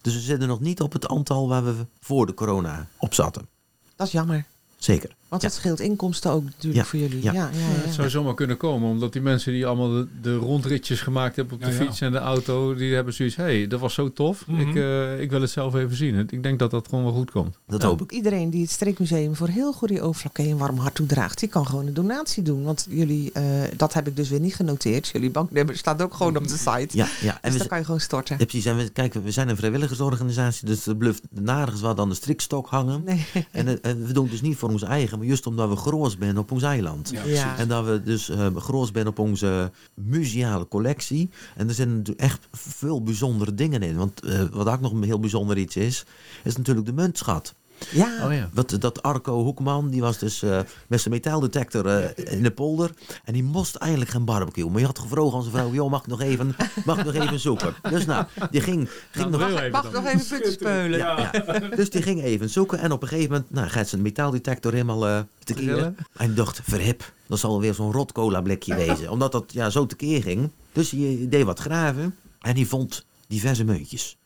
[0.00, 3.48] Dus we zitten nog niet op het aantal waar we voor de corona op zaten.
[3.96, 4.46] Dat is jammer.
[4.78, 5.16] Zeker.
[5.30, 5.48] Want Ja.
[5.48, 7.22] dat scheelt inkomsten ook natuurlijk Ja, voor jullie.
[7.22, 7.32] ja.
[7.32, 7.64] Ja, ja, ja.
[7.84, 11.54] Het zou zomaar kunnen komen, omdat die mensen die allemaal de, de rondritjes gemaakt hebben
[11.54, 11.78] op de Ja, ja.
[11.84, 14.46] fiets en de auto, die hebben zoiets, hé, hey, dat was zo tof.
[14.46, 14.60] Mhm.
[14.68, 16.26] ik, eh, ik wil het zelf even zien.
[16.30, 17.56] Ik denk dat dat gewoon wel goed komt.
[17.66, 17.88] Dat Ja.
[17.88, 18.12] hoop ik.
[18.12, 21.86] Iedereen die het Streekmuseum voor heel goede Overflakkee een warm hart toedraagt, die kan gewoon
[21.86, 22.62] een donatie doen.
[22.62, 23.44] Want jullie, eh,
[23.76, 25.08] dat heb ik dus weer niet genoteerd.
[25.12, 26.88] Jullie banknummer staat ook gewoon op de site.
[26.96, 27.38] Ja, ja.
[27.42, 28.36] En dus dan kan je gewoon storten.
[28.38, 28.64] ja, precies.
[28.64, 32.66] En we, kijk, we zijn een vrijwilligersorganisatie, dus er blijft nergens wat aan de strikstok
[32.68, 33.02] hangen.
[33.04, 33.26] Nee.
[33.50, 36.16] En, en we doen het dus niet voor ons eigen, maar juist omdat we groot
[36.18, 37.10] zijn op ons eiland.
[37.10, 37.22] Ja, Ja.
[37.22, 37.58] precies.
[37.62, 41.30] En dat we dus eh groot zijn op onze museale collectie.
[41.56, 43.96] En er zitten natuurlijk echt veel bijzondere dingen in.
[43.96, 46.04] Want eh, wat ook nog een heel bijzonder iets is,
[46.44, 47.54] is natuurlijk de muntschat.
[47.90, 48.48] Ja, Oh ja.
[48.52, 52.90] Wat, dat Arco Hoekman, die was dus eh, met zijn metaaldetector eh, in de polder.
[53.24, 54.70] En die moest eigenlijk geen barbecue.
[54.70, 57.14] Maar je had gevraagd aan zijn vrouw, joh, mag ik nog even, mag ik nog
[57.14, 57.74] even zoeken?
[57.90, 59.46] Dus nou, die ging, ging Nou, nog...
[59.46, 60.98] heel even mag nog even punten speulen.
[60.98, 61.30] Ja.
[61.76, 65.26] Dus die ging even zoeken en op een gegeven moment nou, gaat zijn metaaldetector helemaal
[65.44, 65.64] tekeer.
[65.64, 65.96] Trillen.
[66.16, 69.10] En die dacht, verhip, dat zal weer zo'n rot cola blikje wezen.
[69.10, 70.50] Omdat dat ja, zo tekeer ging.
[70.72, 74.16] Dus hij deed wat graven en hij vond diverse muntjes.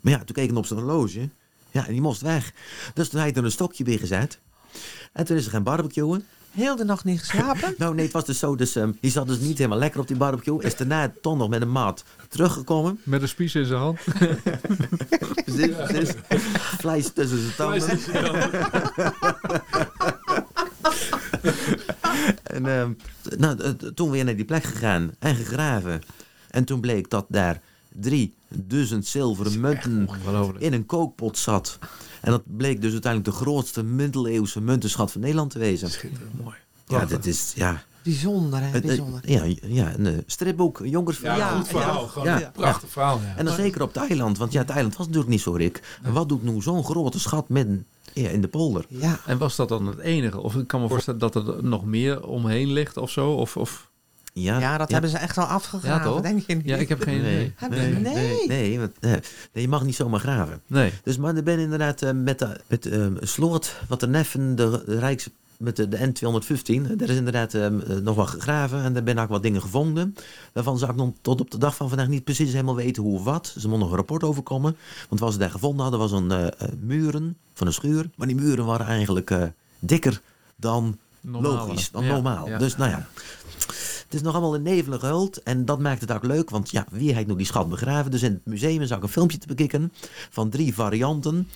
[0.00, 1.28] Maar ja, toen keek hij op zijn horloge.
[1.74, 2.52] Ja, en die moest weg.
[2.94, 4.38] Dus toen had hij er een stokje bij gezet.
[5.12, 6.20] En toen is er geen barbecue.
[6.50, 7.74] Heel de nacht niet geslapen.
[7.78, 8.56] Nou nee, het was dus zo.
[8.56, 10.62] Dus um, die zat dus niet helemaal lekker op die barbecue.
[10.62, 13.00] Is daarna toch nog met een maat teruggekomen.
[13.02, 13.98] Met een spies in zijn hand.
[15.44, 16.14] Precies, precies.
[16.78, 17.98] Vlees tussen zijn tanden.
[22.42, 22.92] En ehm,
[23.38, 26.02] nou, eh, toen weer naar die plek gegaan en gegraven.
[26.50, 30.08] En toen bleek dat daar drie duizend zilveren munten
[30.58, 31.78] in een kookpot zat.
[32.20, 35.90] En dat bleek dus uiteindelijk de grootste middeleeuwse muntenschat van Nederland te wezen.
[35.90, 36.42] Schitterend.
[36.42, 36.56] Mooi.
[36.86, 38.80] Ja, dit is ja, Bijzonder, hè?
[38.80, 39.20] Bijzonder.
[39.30, 41.38] ja, ja, een eh, stripboek, een jongersverhaal.
[41.38, 42.02] Ja, Ja, goed verhaal.
[42.02, 42.08] ja.
[42.08, 42.46] Gewoon Ja.
[42.46, 43.20] een prachtig verhaal.
[43.20, 43.34] Ja.
[43.36, 45.98] En dan zeker op het eiland, want ja, het eiland was natuurlijk niet zo rijk.
[46.02, 48.84] En wat doet nu zo'n grote schat midden ja, in de polder?
[48.88, 49.20] Ja.
[49.26, 50.40] En was dat dan het enige?
[50.40, 53.32] Of ik kan me voorstellen dat er nog meer omheen ligt of zo?
[53.32, 53.90] Of, of...
[54.36, 56.20] Ja, ja, dat hebben ze echt wel afgegraven, Ja, toch?
[56.22, 56.64] denk je niet?
[56.64, 57.54] Ja, ik heb geen idee.
[57.70, 58.46] Nee, nee, nee.
[58.46, 59.20] nee, want, eh, nee,
[59.52, 60.60] je mag niet zomaar graven.
[60.66, 60.92] Nee.
[61.04, 64.82] Dus maar er ben inderdaad eh, met, de, met eh, sloot, wat de neffen, de,
[64.86, 68.92] de Rijks, met de, de N215, daar is inderdaad eh, eh, nog wat gegraven en
[68.92, 70.14] daar ben ook wat dingen gevonden.
[70.52, 73.18] Daarvan zou ik nog tot op de dag van vandaag niet precies helemaal weten hoe
[73.18, 73.54] of wat.
[73.58, 74.76] Ze moet nog een rapport over komen.
[75.08, 78.10] Want wat ze daar gevonden hadden was een muren van een schuur.
[78.16, 79.42] Maar die muren waren eigenlijk eh,
[79.78, 80.20] dikker
[80.56, 81.54] dan Normale.
[81.54, 82.48] logisch, dan Ja, normaal.
[82.48, 82.58] ja.
[82.58, 83.06] Dus nou ja.
[84.14, 85.42] Het is nog allemaal in nevelen gehuld.
[85.42, 86.50] En dat maakt het ook leuk.
[86.50, 88.10] Want ja, wie heeft nou die schat begraven?
[88.10, 89.92] Dus in het museum is ook een filmpje te bekijken.
[90.30, 91.48] Van drie varianten.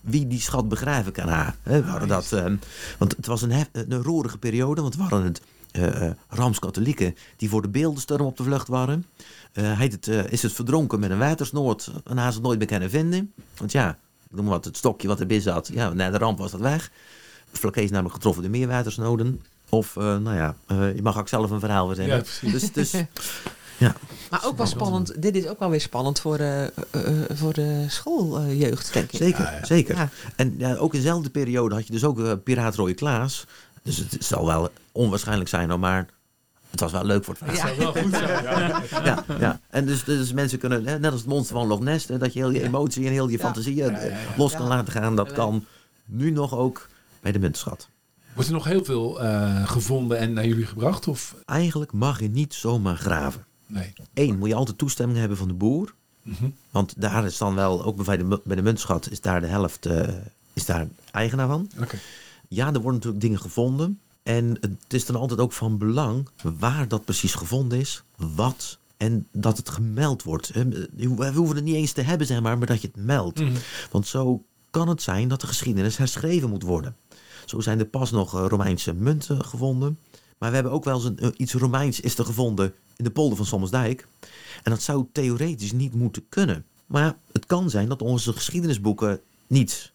[0.00, 1.54] Wie die schat begraven kan ha.
[1.62, 2.56] Hè, waren dat, ehm,
[2.98, 4.82] want het was een, hef- een roerige periode.
[4.82, 9.06] Want waren het eh, eh, Rooms-Katholieken die voor de beeldenstorm op de vlucht waren.
[9.52, 11.92] Eh, heet het, eh, is het verdronken met een watersnood.
[12.04, 13.32] En hij ze het nooit meer kunnen vinden.
[13.56, 13.98] Want ja,
[14.30, 15.70] ik noem wat, het stokje wat erbij zat.
[15.72, 16.90] Ja, na de ramp was dat weg.
[17.52, 19.40] Flaké is namelijk getroffen door meer watersnoden.
[19.74, 22.16] Of, eh, nou ja, eh, je mag ook zelf een verhaal verzinnen.
[22.16, 22.72] Ja, precies.
[22.72, 23.02] Dus, dus
[24.30, 25.22] Maar ook wel spannend.
[25.22, 26.64] Dit is ook wel weer spannend voor, eh,
[27.32, 29.18] voor de schooljeugd, denk ik.
[29.18, 29.64] zeker, Ja, ja.
[29.64, 29.96] zeker.
[29.96, 30.08] Ja.
[30.36, 33.44] En ja, ook in dezelfde periode had je dus ook uh, Piraat Rooie Klaas.
[33.82, 36.06] Dus het zal wel onwaarschijnlijk zijn, maar
[36.70, 37.74] het was wel leuk voor het verhaal.
[37.74, 38.42] Zou wel goed zijn.
[38.42, 38.82] Ja.
[39.04, 39.60] Ja, ja.
[39.70, 42.38] En dus, dus mensen kunnen, hè, net als het monster van Loch Ness, dat je
[42.38, 43.44] heel je emotie en heel je Ja.
[43.44, 44.16] fantasie Ja, ja, ja.
[44.36, 44.68] los kan Ja.
[44.68, 45.16] laten gaan.
[45.16, 45.64] Dat kan
[46.04, 46.88] nu nog ook
[47.20, 47.88] bij de muntschat.
[48.34, 51.08] Wordt er nog heel veel eh, gevonden en naar jullie gebracht?
[51.08, 53.44] Of Eigenlijk mag je niet zomaar graven.
[53.66, 53.92] nee?
[54.14, 55.94] Eén, moet je altijd toestemming hebben van de boer.
[56.22, 56.48] Mhm.
[56.70, 59.86] Want daar is dan wel, ook bij de, bij de muntschat, is daar de helft
[59.86, 60.08] eh,
[60.52, 61.70] is daar eigenaar van.
[61.80, 61.98] Oké.
[62.48, 63.98] Ja, er worden natuurlijk dingen gevonden.
[64.22, 69.26] En het is dan altijd ook van belang waar dat precies gevonden is, wat en
[69.32, 70.52] dat het gemeld wordt.
[70.96, 73.40] We hoeven het niet eens te hebben, zeg maar, maar dat je het meldt.
[73.40, 73.52] Mhm.
[73.90, 76.96] Want zo kan het zijn dat de geschiedenis herschreven moet worden.
[77.44, 79.98] Zo zijn er pas nog eh, Romeinse munten gevonden.
[80.38, 83.10] Maar we hebben ook wel eens een, eh, iets Romeins is er gevonden in de
[83.10, 84.08] polder van Sommelsdijk.
[84.62, 86.64] En dat zou theoretisch niet moeten kunnen.
[86.86, 89.92] Maar het kan zijn dat onze geschiedenisboeken niet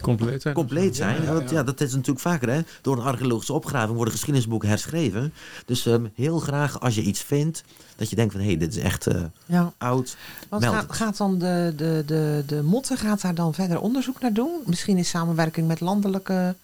[0.00, 0.54] Compleet zijn.
[0.54, 1.16] compleet zijn.
[1.16, 1.56] Ja, ja, Want ja.
[1.56, 2.48] ja, dat is natuurlijk vaker.
[2.50, 2.60] Hè?
[2.82, 5.32] Door een archeologische opgraving worden geschiedenisboeken herschreven.
[5.66, 7.64] Dus ehm, heel graag als je iets vindt,
[7.96, 9.72] dat je denkt van hé, hey, dit is echt eh, Ja.
[9.78, 10.16] oud.
[10.48, 10.92] Want Meld gaat, het.
[10.96, 14.60] gaat dan de, de, de, de Motte gaat daar dan verder onderzoek naar doen?
[14.66, 16.54] Misschien in samenwerking met landelijke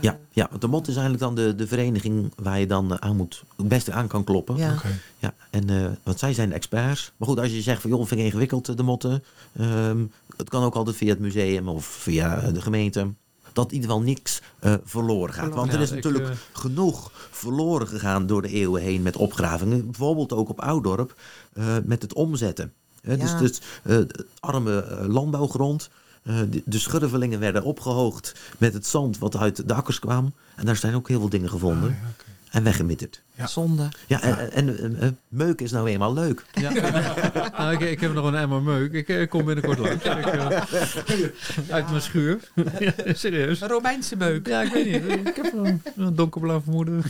[0.00, 2.98] Ja, ja, want de mot is eigenlijk dan de, de vereniging waar je dan eh,
[2.98, 4.56] aan moet, het beste aan kan kloppen.
[4.56, 4.74] Ja.
[5.18, 7.12] Ja, en, eh, want zij zijn de experts.
[7.16, 9.24] Maar goed, als je zegt van joh, vind ik ingewikkeld eh, de motten.
[9.56, 10.04] ehm,
[10.36, 13.12] het kan ook altijd via het museum of via de gemeente.
[13.52, 15.54] Dat in ieder geval niks eh, verloren gaat.
[15.54, 19.84] Want er is ik, natuurlijk genoeg verloren gegaan door de eeuwen heen met opgravingen.
[19.84, 21.14] Bijvoorbeeld ook op Oudorp
[21.52, 22.72] eh, met het omzetten.
[23.02, 23.16] Ja.
[23.16, 23.98] Dus, dus eh,
[24.40, 25.90] arme eh, landbouwgrond.
[26.24, 30.32] Eh, de, de schurvelingen werden opgehoogd met het zand wat uit de akkers kwam.
[30.54, 31.88] En daar zijn ook heel veel dingen gevonden.
[31.90, 32.24] Ah, ja.
[32.54, 33.22] En weggemitterd.
[33.34, 33.46] Ja.
[33.46, 33.88] Zonde.
[34.06, 36.44] Ja, en, en, en, eh, meuk is nou eenmaal leuk.
[36.52, 36.72] Ja.
[37.58, 38.92] nou, ik, ik heb nog een emmer meuk.
[38.92, 40.04] Ik, eh, kom binnenkort langs.
[40.04, 41.32] Ik,
[41.70, 42.38] uit mijn schuur.
[43.12, 43.60] serieus.
[43.60, 44.46] Een Romeinse meuk.
[44.46, 45.18] Ja, ik weet niet.
[45.28, 47.02] Ik heb een, een donkerblauw vermoeden.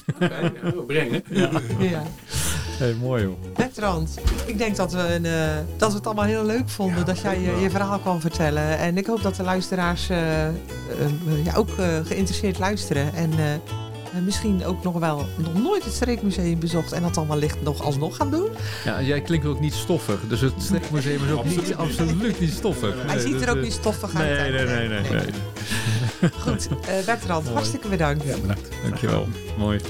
[0.86, 1.22] Brengen.
[1.78, 2.02] Ja.
[2.78, 3.34] Hey, mooi joh.
[3.56, 5.32] Bertrand, ik denk dat we, een, eh,
[5.76, 8.78] dat we het allemaal heel leuk vonden dat jij je, je verhaal kwam vertellen.
[8.78, 10.52] En ik hoop dat de luisteraars eh, eh,
[11.44, 13.14] ja, ook eh, geïnteresseerd luisteren.
[13.14, 13.30] En
[14.24, 18.16] misschien ook nog wel nog nooit het Streekmuseum bezocht en dat dan wellicht nog alsnog
[18.16, 18.48] gaan doen.
[18.84, 20.20] Ja, jij klinkt ook niet stoffig.
[20.28, 22.94] Dus het Streekmuseum is ook niet, absoluut niet stoffig.
[22.96, 24.38] Hij Nee, ziet dus, er ook eh, niet stoffig uit.
[24.38, 25.10] Nee, nee, nee, nee.
[25.10, 26.30] nee.
[26.40, 27.54] Goed, eh, Bertrand, Mooi.
[27.54, 28.24] hartstikke bedankt.
[28.24, 28.68] Ja, bedankt.
[28.82, 29.26] Dankjewel.
[29.58, 29.80] Mooi.